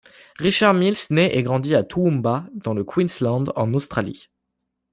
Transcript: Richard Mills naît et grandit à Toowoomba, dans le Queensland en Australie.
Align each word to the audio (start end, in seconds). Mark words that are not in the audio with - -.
Richard 0.39 0.73
Mills 0.73 0.97
naît 1.11 1.37
et 1.37 1.43
grandit 1.43 1.75
à 1.75 1.83
Toowoomba, 1.83 2.45
dans 2.55 2.73
le 2.73 2.83
Queensland 2.83 3.53
en 3.55 3.71
Australie. 3.75 4.29